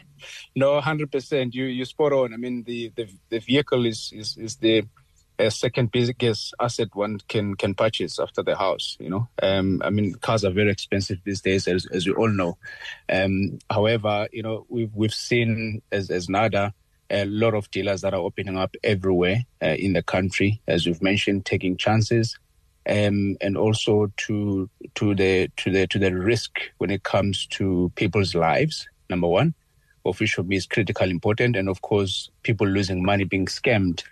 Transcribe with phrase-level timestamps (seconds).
[0.54, 1.54] no, hundred percent.
[1.54, 2.32] You you spot on.
[2.32, 4.84] I mean, the the, the vehicle is is is the
[5.38, 8.96] uh, second biggest asset one can can purchase after the house.
[8.98, 12.30] You know, um, I mean, cars are very expensive these days, as as we all
[12.30, 12.56] know.
[13.12, 16.72] Um, however, you know, we've we've seen as as NADA
[17.10, 21.02] a lot of dealers that are opening up everywhere uh, in the country, as you've
[21.02, 22.38] mentioned, taking chances.
[22.88, 27.90] Um, and also to to the to the to the risk when it comes to
[27.96, 28.88] people's lives.
[29.10, 29.54] Number one,
[30.04, 34.04] of which for me is critically important, and of course, people losing money, being scammed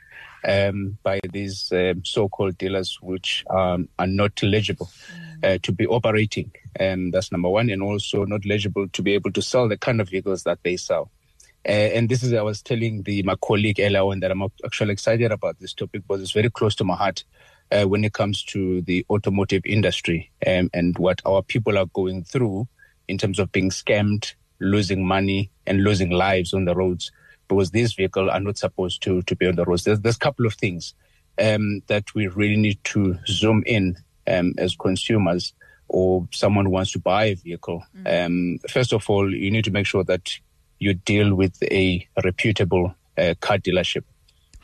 [0.45, 4.91] um, by these um, so-called dealers, which um, are not legible
[5.43, 6.51] uh, to be operating.
[6.77, 10.01] And that's number one, and also not legible to be able to sell the kind
[10.01, 11.11] of vehicles that they sell.
[11.67, 14.93] Uh, and this is, I was telling the, my colleague earlier on that I'm actually
[14.93, 17.25] excited about this topic because it's very close to my heart
[17.73, 22.25] uh, when it comes to the automotive industry um, and what our people are going
[22.25, 22.69] through
[23.09, 27.11] in terms of being scammed, losing money, and losing lives on the roads
[27.49, 29.85] because these vehicles are not supposed to, to be on the roads.
[29.85, 30.95] There's, there's a couple of things
[31.43, 35.55] um, that we really need to zoom in um, as consumers
[35.89, 37.85] or someone who wants to buy a vehicle.
[38.07, 40.39] Um, first of all, you need to make sure that
[40.79, 44.05] you deal with a reputable uh, car dealership.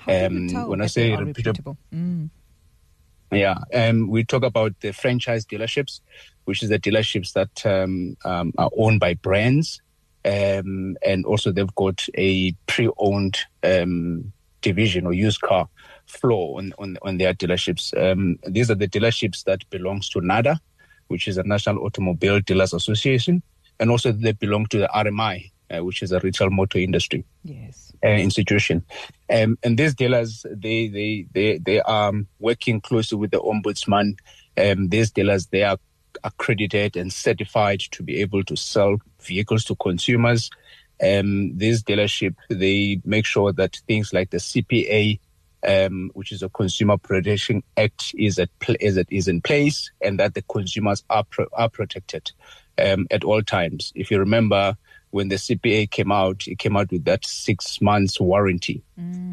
[0.07, 1.79] Um, when I say reputable- reputable?
[1.95, 2.31] Mm.
[3.33, 6.01] Yeah, um, we talk about the franchise dealerships,
[6.47, 9.81] which is the dealerships that um, um, are owned by brands,
[10.25, 14.33] um, and also they've got a pre-owned um,
[14.63, 15.69] division or used car
[16.07, 17.95] floor on on, on their dealerships.
[17.97, 20.61] Um, these are the dealerships that belongs to NADA,
[21.07, 23.45] which is the National Automobile Dealers Association,
[23.79, 27.93] and also they belong to the RMI, uh, which is a retail motor industry Yes.
[28.05, 28.85] uh, institution.
[29.33, 34.17] Um, and these dealers, they they they they are working closely with the ombudsman.
[34.57, 35.79] Um, these dealers, they are
[36.25, 40.51] accredited and certified to be able to sell vehicles to consumers.
[41.03, 45.19] Um, this dealership, they make sure that things like the CPA,
[45.67, 49.91] um, which is a Consumer Protection Act, is at pl- is at, is in place,
[50.03, 52.33] and that the consumers are pro- are protected
[52.85, 53.93] um, at all times.
[53.95, 54.77] If you remember,
[55.11, 58.83] when the CPA came out, it came out with that six months warranty,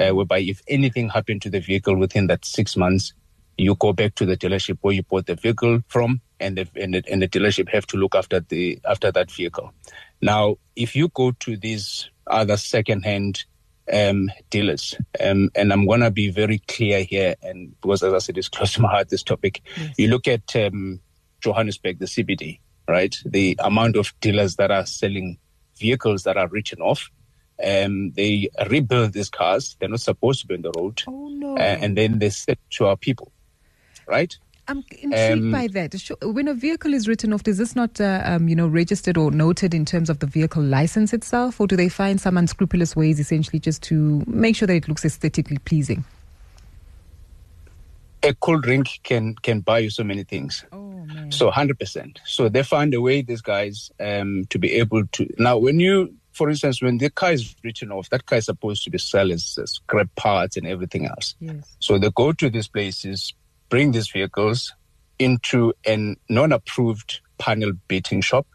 [0.01, 3.13] uh, whereby if anything happened to the vehicle within that six months,
[3.57, 6.93] you go back to the dealership where you bought the vehicle from, and the, and
[6.93, 9.73] the, and the dealership have to look after the after that vehicle.
[10.21, 13.45] Now, if you go to these other second-hand
[13.91, 18.37] um, dealers, um, and I'm gonna be very clear here, and because as I said,
[18.37, 19.09] it's close to my heart.
[19.09, 19.61] This topic,
[19.97, 20.99] you look at um,
[21.41, 23.15] Johannesburg, the CBD, right?
[23.25, 25.37] The amount of dealers that are selling
[25.79, 27.09] vehicles that are written off.
[27.63, 29.75] Um, they rebuild these cars.
[29.79, 31.01] They're not supposed to be on the road.
[31.07, 31.55] Oh, no.
[31.55, 33.31] Uh, and then they sell to our people,
[34.07, 34.35] right?
[34.67, 35.95] I'm intrigued Um, by that.
[36.21, 39.31] When a vehicle is written off, is this not, uh, um, you know, registered or
[39.31, 43.19] noted in terms of the vehicle license itself, or do they find some unscrupulous ways,
[43.19, 46.03] essentially, just to make sure that it looks aesthetically pleasing?
[48.23, 50.65] A cold drink can can buy you so many things.
[50.73, 51.31] Oh man.
[51.31, 52.19] So hundred percent.
[52.25, 55.27] So they find a way, these guys, um, to be able to.
[55.37, 58.83] Now, when you, for instance, when the car is written off, that car is supposed
[58.83, 61.35] to be sold as, as scrap parts and everything else.
[61.39, 61.75] Yes.
[61.79, 63.33] So they go to these places,
[63.69, 64.73] bring these vehicles
[65.19, 68.45] into an non-approved panel beating shop,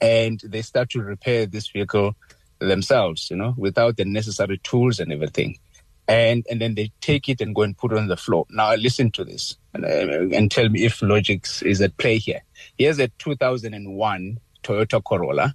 [0.00, 2.14] and they start to repair this vehicle
[2.58, 5.58] themselves, you know, without the necessary tools and everything.
[6.08, 8.46] And and then they take it and go and put it on the floor.
[8.50, 12.42] Now listen to this and, uh, and tell me if logic is at play here.
[12.78, 15.54] Here's a 2001 Toyota Corolla,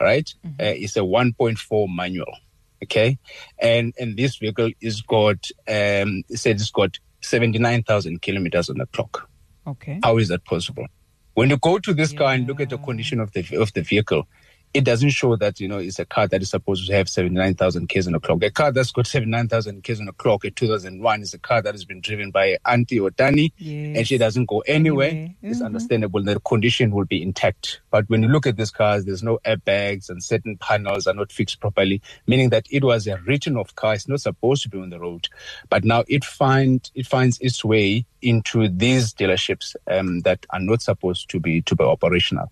[0.00, 0.32] right?
[0.44, 2.36] Uh, it's a 1.4 manual,
[2.82, 3.18] okay,
[3.58, 8.86] and and this vehicle is got um, it said it's got 79,000 kilometers on the
[8.86, 9.28] clock.
[9.66, 10.00] Okay.
[10.02, 10.86] How is that possible?
[11.34, 13.82] When you go to this car and look at the condition of the of the
[13.82, 14.26] vehicle,
[14.74, 17.88] it doesn't show that you know it's a car that is supposed to have 79,000
[17.88, 18.42] k's on the clock.
[18.42, 21.74] A car that's got 79,000 k's on the clock in 2001 is a car that
[21.74, 23.96] has been driven by Auntie or Danny, Yes.
[23.98, 25.10] and she doesn't go anywhere.
[25.10, 25.34] Anywhere.
[25.42, 27.80] It's understandable that the condition will be intact.
[27.90, 31.32] But when you look at these cars, there's no airbags and certain panels are not
[31.32, 33.94] fixed properly, meaning that it was a written off car.
[33.94, 35.28] It's not supposed to be on the road,
[35.68, 40.80] but now it find it finds its way into these dealerships um, that are not
[40.80, 42.50] supposed to be to be operational.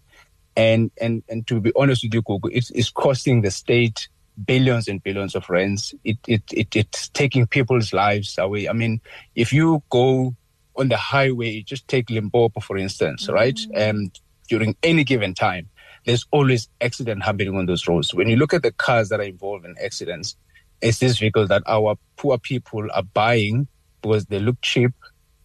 [0.60, 4.08] And and and to be honest with you, Gugu, it's, it's costing the state
[4.44, 5.94] billions and billions of rands.
[6.04, 8.68] It, it it it's taking people's lives away.
[8.68, 9.00] I mean,
[9.34, 10.36] if you go
[10.76, 13.34] on the highway, just take Limpopo for instance, mm-hmm.
[13.34, 13.58] right?
[13.74, 14.20] And
[14.50, 15.70] during any given time,
[16.04, 18.12] there's always accident happening on those roads.
[18.12, 20.36] When you look at the cars that are involved in accidents,
[20.82, 23.66] it's these vehicles that our poor people are buying
[24.02, 24.92] because they look cheap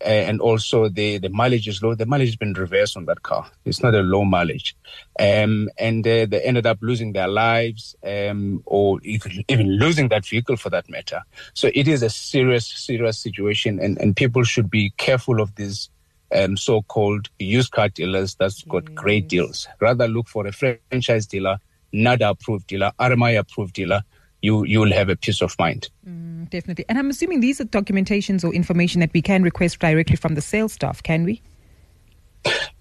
[0.07, 1.95] and also the, the mileage is low.
[1.95, 3.47] The mileage has been reversed on that car.
[3.65, 4.75] It's not a low mileage.
[5.19, 10.25] Um, and uh, they ended up losing their lives um, or even, even losing that
[10.25, 11.21] vehicle for that matter.
[11.53, 15.89] So it is a serious, serious situation and, and people should be careful of these
[16.35, 19.67] um, so-called used car dealers that's got great deals.
[19.79, 21.59] Rather look for a franchise dealer,
[21.93, 24.03] NADA approved dealer, RMI approved dealer.
[24.45, 25.89] You, you will have a peace of mind.
[26.07, 26.85] Mm, definitely.
[26.87, 30.41] And I'm assuming these are documentations or information that we can request directly from the
[30.41, 31.41] sales staff, can we?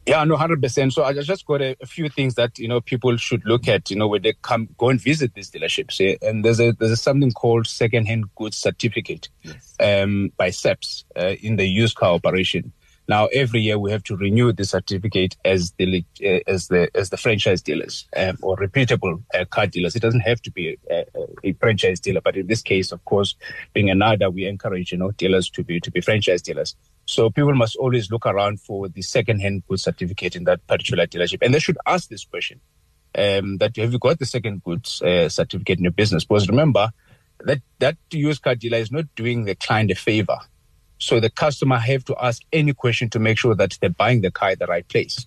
[0.06, 0.92] Yeah, no, hundred percent.
[0.92, 3.90] So I just got a, a few things that you know people should look at.
[3.90, 5.98] You know, when they come go and visit these dealerships.
[5.98, 6.16] Yeah?
[6.28, 9.74] And there's a there's a, something called second-hand goods certificate Yes.
[9.80, 12.72] um, by SAPS uh, in the used car operation.
[13.06, 17.10] Now, every year we have to renew the certificate as the uh, as the as
[17.10, 19.94] the franchise dealers um, or reputable uh, car dealers.
[19.94, 23.04] It doesn't have to be a, a, a franchise dealer, but in this case, of
[23.04, 23.34] course,
[23.74, 26.76] being a NADA, we encourage you know dealers to be to be franchise dealers.
[27.04, 31.42] So people must always look around for the second-hand goods certificate in that particular dealership,
[31.42, 32.60] and they should ask this question:
[33.18, 36.24] um, that have you got the second goods uh, certificate in your business?
[36.24, 36.90] Because remember
[37.40, 40.38] that that used car dealer is not doing the client a favor.
[41.04, 44.30] So the customer have to ask any question to make sure that they're buying the
[44.30, 45.26] car at the right place.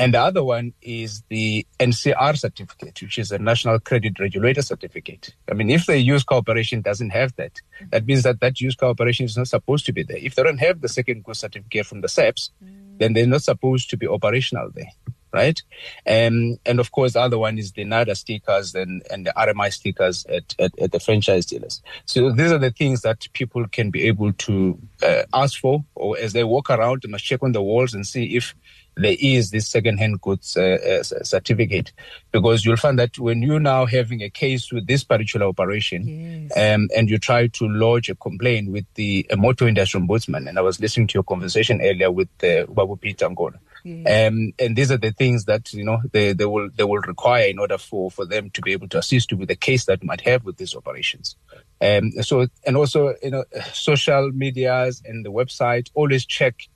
[0.00, 5.32] And the other one is the NCR certificate, which is a National Credit Regulator certificate.
[5.48, 7.52] I mean, if the used car operation doesn't have that,
[7.90, 10.16] that means that that used car operation is not supposed to be there.
[10.16, 12.98] If they don't have the second good certificate from the SAPS, mm.
[12.98, 14.90] then they're not supposed to be operational there,
[15.32, 15.60] right?
[16.06, 19.72] Um, and of course, the other one is the NADA stickers and, and the RMI
[19.72, 21.82] stickers at, at, at the franchise dealers.
[22.04, 26.18] So these are the things that people can be able to uh, ask for, or
[26.18, 28.54] as they walk around, they must check on the walls and see if
[28.96, 31.92] there is this second-hand goods uh, uh, certificate,
[32.32, 36.06] because you'll find that when you're now having a case with this particular operation,
[36.50, 36.74] Yes.
[36.74, 40.62] um, and you try to lodge a complaint with the motor industry ombudsman, and I
[40.62, 43.58] was listening to your conversation earlier with uh, Babu Peter Ngona.
[43.84, 44.26] Yeah.
[44.26, 47.46] Um, and these are the things that you know they, they will they will require
[47.46, 50.02] in order for, for them to be able to assist you with the case that
[50.02, 51.36] you might have with these operations.
[51.80, 56.68] Um, so and also you know social medias and the website always check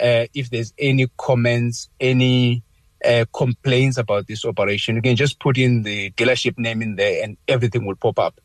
[0.00, 2.62] uh, if there's any comments, any
[3.04, 4.96] uh, complaints about this operation.
[4.96, 8.40] You can just put in the dealership name in there, and everything will pop up.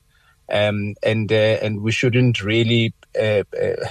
[0.51, 3.88] Um, and uh, and we shouldn't really uh, uh,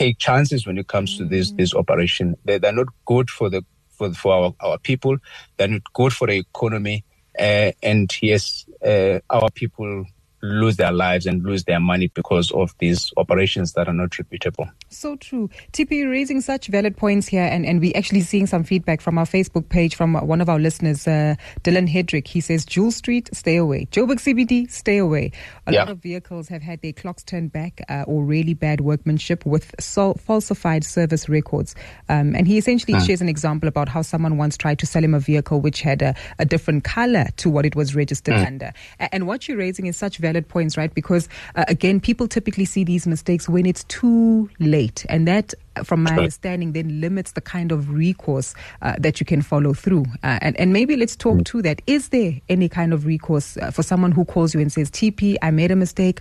[0.00, 2.36] take chances when it comes to this this operation.
[2.46, 3.62] They, they're not good for the
[3.98, 5.18] for for our, our people.
[5.58, 7.04] They're not good for the economy.
[7.38, 10.06] Uh, and yes, uh, our people
[10.42, 14.68] lose their lives and lose their money because of these operations that are not reputable.
[14.88, 15.50] So true.
[15.72, 19.18] TP, you're raising such valid points here, and, and we're actually seeing some feedback from
[19.18, 22.26] our Facebook page from one of our listeners, uh, Dylan Hedrick.
[22.26, 23.86] He says, Jules Street, stay away.
[23.90, 25.32] Joburg CBD, stay away.
[25.66, 25.80] A Yeah.
[25.80, 29.74] lot of vehicles have had their clocks turned back uh, or really bad workmanship with
[29.80, 31.74] sol- falsified service records.
[32.08, 35.14] Um, and he essentially shares an example about how someone once tried to sell him
[35.14, 38.72] a vehicle which had a, a different color to what it was registered under.
[38.98, 40.94] A- And what you're raising is such valid points, right?
[40.94, 45.04] Because, uh, again, people typically see these mistakes when it's too late.
[45.08, 49.26] And that, uh, from my understanding, then limits the kind of recourse uh, that you
[49.26, 50.04] can follow through.
[50.22, 51.82] Uh, and, and maybe let's talk to that.
[51.88, 55.36] Is there any kind of recourse uh, for someone who calls you and says, TP,
[55.42, 56.20] I made a mistake.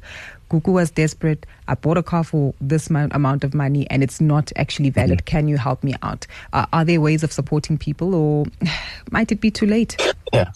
[0.50, 1.46] Gugu was desperate.
[1.68, 5.26] I bought a car for this mo- amount of money and it's not actually valid.
[5.26, 6.26] Can you help me out?
[6.54, 8.46] Uh, are there ways of supporting people or
[9.12, 9.96] might it be too late?
[10.34, 10.52] Yeah.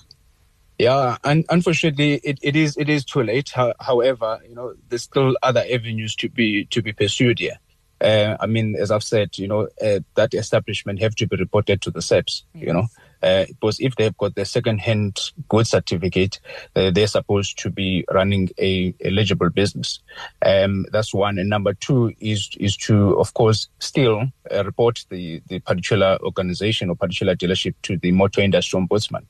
[0.84, 3.50] Yeah, and unfortunately, it, it is it is too late.
[3.56, 7.58] Ho- However, you know, there's still other avenues to be to be pursued here.
[8.02, 11.82] Uh, I mean, as I've said, you know, uh, that establishment have to be reported
[11.84, 12.44] to the SAPS.
[12.54, 12.88] You know,
[13.24, 16.40] Uh, because if they've got the second-hand goods certificate,
[16.76, 20.00] uh, they're supposed to be running a eligible business.
[20.46, 21.40] Um, that's one.
[21.40, 26.90] And number two is is to, of course, still uh, report the the particular organization
[26.90, 29.26] or particular dealership to the Motor Industry Ombudsman.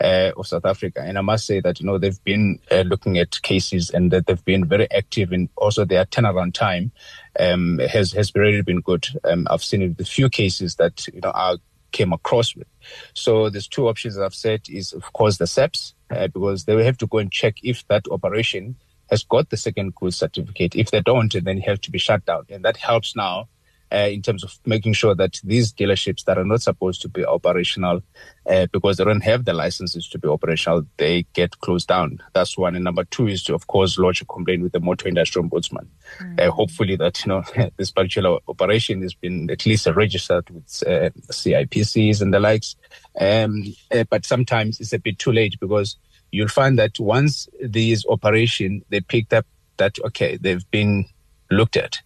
[0.00, 1.00] Uh, of South Africa.
[1.00, 4.26] And I must say that, you know, they've been uh, looking at cases and that
[4.26, 6.90] they've been very active and also their turnaround time
[7.38, 9.06] um, has, has really been good.
[9.22, 11.58] Um, I've seen the few cases that, you know, are
[11.94, 12.66] came across with.
[13.14, 16.84] So there's two options I've said is of course the SAPS uh, because they will
[16.84, 18.76] have to go and check if that operation
[19.10, 20.74] has got the second good certificate.
[20.74, 23.48] If they don't, then it has to be shut down, and that helps now
[23.94, 27.24] uh, in terms of making sure that these dealerships that are not supposed to be
[27.24, 28.02] operational
[28.50, 32.18] uh, because they don't have the licenses to be operational, they get closed down.
[32.32, 32.74] That's one.
[32.74, 35.86] And number two is to, of course, lodge a complaint with the Motor Industry Ombudsman.
[36.20, 36.40] Mm.
[36.40, 37.44] Uh, hopefully that, you know,
[37.76, 42.74] this particular operation has been at least registered with uh, CIPCs and the likes.
[43.20, 45.96] Um, uh, but sometimes it's a bit too late because
[46.32, 49.46] you'll find that once these operation, they picked up
[49.76, 51.04] that, okay, they've been
[51.50, 52.00] looked at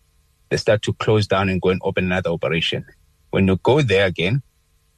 [0.51, 2.85] they start to close down and go and open another operation.
[3.31, 4.43] When you go there again,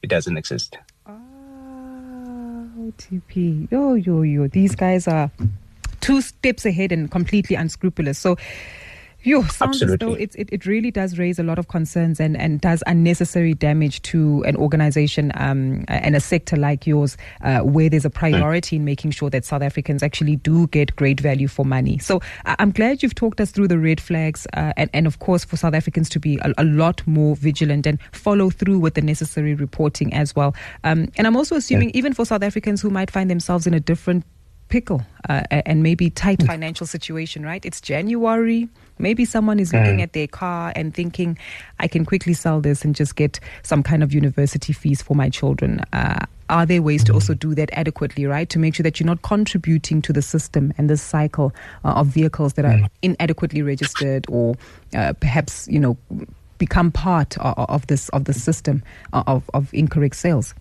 [0.03, 0.79] it doesn't exist.
[1.07, 3.71] Ah, oh, OTP.
[3.71, 4.47] Yo, yo, yo.
[4.49, 5.31] These guys are
[6.01, 8.19] two steps ahead and completely unscrupulous.
[8.19, 8.37] So
[9.23, 9.93] Yo, sounds Absolutely.
[9.93, 12.83] as though it, it, it, really does raise a lot of concerns and, and does
[12.87, 18.11] unnecessary damage to an organization um, and a sector like yours, uh, where there's a
[18.11, 21.99] priority in making sure that South Africans actually do get great value for money.
[21.99, 25.45] So I'm glad you've talked us through the red flags uh, and, and, of course,
[25.45, 29.03] for South Africans to be a, a, lot more vigilant and follow through with the
[29.03, 30.55] necessary reporting as well.
[30.85, 33.81] Um, and I'm also assuming, even for South Africans who might find themselves in a
[33.81, 34.25] different
[34.71, 37.65] pickle uh, and maybe tight financial situation, right?
[37.67, 38.69] It's January.
[38.99, 40.03] Maybe someone is looking mm.
[40.03, 41.39] at their car and thinking,
[41.79, 45.29] I can quickly sell this and just get some kind of university fees for my
[45.31, 45.81] children.
[45.93, 48.49] Uh, are there ways to also do that adequately, right?
[48.51, 52.09] To make sure that you're not contributing to the system and the cycle uh, of
[52.09, 52.89] vehicles that are mm.
[53.03, 54.57] inadequately registered or
[54.95, 55.97] uh, perhaps, you know,
[56.59, 60.55] become part of, of this of the system uh, of, of incorrect sales.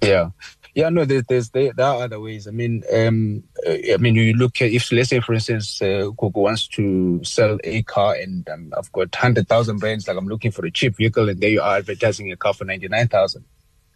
[0.00, 0.30] Yeah,
[0.74, 2.48] yeah, no, there's, there's there, there are other ways.
[2.48, 6.10] I mean, um, uh, I mean, you look at if let's say, for instance, uh,
[6.18, 10.08] Coco wants to sell a car, and um, I've got hundred thousand brands.
[10.08, 12.64] Like I'm looking for a cheap vehicle, and there you are advertising a car for
[12.64, 13.44] ninety nine thousand.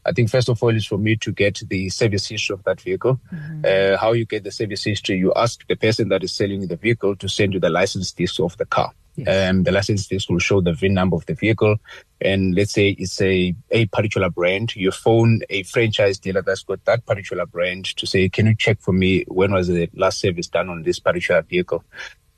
[0.07, 2.81] I think first of all is for me to get the service history of that
[2.81, 3.21] vehicle.
[3.33, 3.65] Mm-hmm.
[3.65, 6.77] Uh, how you get the service history, you ask the person that is selling the
[6.77, 8.93] vehicle to send you the license disc of the car.
[9.17, 9.51] Yes.
[9.51, 11.77] Um, the license disc will show the VIN number of the vehicle.
[12.21, 14.75] And let's say it's a, a particular brand.
[14.75, 18.81] You phone a franchise dealer that's got that particular brand to say, can you check
[18.81, 21.85] for me when was the last service done on this particular vehicle?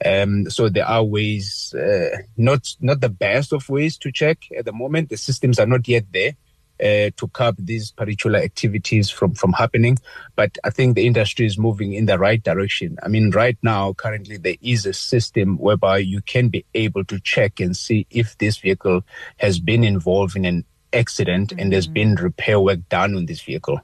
[0.05, 4.65] Um, so there are ways, uh, not, not the best of ways to check at
[4.65, 5.09] the moment.
[5.09, 6.33] The systems are not yet there
[6.81, 9.99] uh, to curb these particular activities from, from happening.
[10.37, 12.99] But I think the industry is moving in the right direction.
[13.03, 17.21] I mean, right now, currently, there is a system whereby you can be able to
[17.21, 19.03] check and see if this vehicle
[19.37, 21.61] has been involved in an accident mm-hmm.
[21.61, 21.95] and there's mm-hmm.
[21.95, 23.81] been repair work done on this vehicle.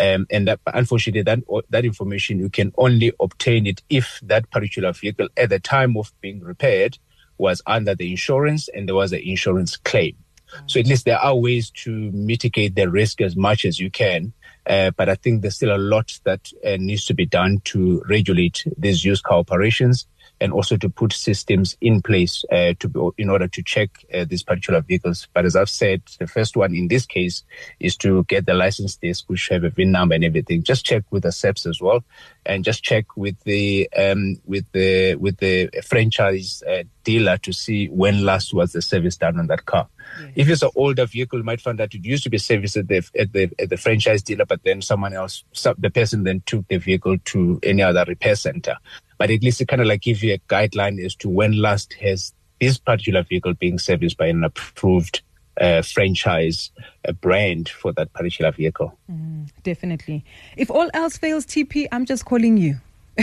[0.00, 1.40] Um, and that, unfortunately, that,
[1.70, 6.12] that information, you can only obtain it if that particular vehicle at the time of
[6.20, 6.98] being repaired
[7.38, 10.16] was under the insurance and there was an insurance claim.
[10.66, 14.32] So at least there are ways to mitigate the risk as much as you can.
[14.66, 18.02] Uh, but I think there's still a lot that uh, needs to be done to
[18.08, 20.06] regulate these used car operations
[20.40, 24.24] and also to put systems in place uh, to be, in order to check uh,
[24.24, 25.28] these particular vehicles.
[25.32, 27.42] But as I've said, the first one in this case
[27.80, 30.62] is to get the license disc, which have a VIN number and everything.
[30.62, 32.04] Just check with the SAPS as well,
[32.44, 37.86] and just check with the um, with the with the franchise uh, dealer to see
[37.88, 39.88] when last was the service done on that car.
[40.20, 40.32] Yes.
[40.36, 42.88] If it's an older vehicle, you might find that it used to be serviced at
[42.88, 45.44] the at the at the franchise dealer, but then someone else,
[45.78, 48.76] the person then took the vehicle to any other repair center.
[49.18, 51.94] But at least it kind of like give you a guideline as to when last
[51.94, 55.22] has this particular vehicle being serviced by an approved
[55.60, 56.70] uh, franchise
[57.08, 58.98] uh, brand for that particular vehicle.
[59.10, 60.24] Mm, definitely.
[60.56, 62.76] If all else fails, TP, I'm just calling you.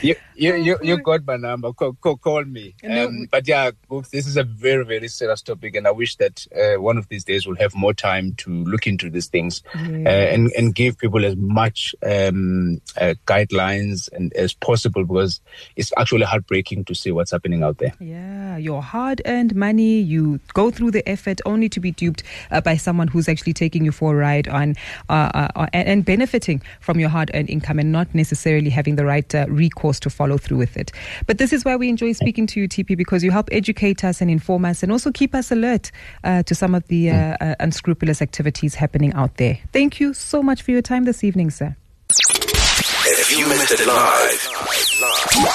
[0.00, 1.72] you, you, you, you got my number.
[1.72, 2.74] Call, call, call me.
[2.88, 3.70] Um, but yeah,
[4.10, 7.24] this is a very, very serious topic, and I wish that uh, one of these
[7.24, 10.06] days we'll have more time to look into these things yes.
[10.06, 15.40] uh, and, and give people as much um, uh, guidelines and as possible because
[15.76, 17.92] it's actually heartbreaking to see what's happening out there.
[18.00, 22.60] Yeah, your hard earned money, you go through the effort only to be duped uh,
[22.60, 24.76] by someone who's actually taking you for a ride on,
[25.08, 29.04] uh, uh, and and benefiting from your hard earned income and not necessarily having the
[29.04, 30.92] right uh, recourse to follow through with it.
[31.26, 34.20] But this is why we enjoy speaking to you, TP, because you help educate us
[34.20, 35.90] and inform us and also keep us alert
[36.24, 39.58] uh, to some of the uh, uh, unscrupulous activities happening out there.
[39.72, 41.74] Thank you so much for your time this evening, sir.
[42.10, 44.48] If you missed it live,